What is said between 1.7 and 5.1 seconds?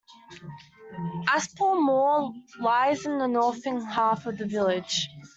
Moor lies in the northern half of the village.